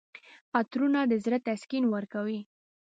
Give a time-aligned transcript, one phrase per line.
[0.59, 2.39] عطرونه د زړه تسکین ورکوي.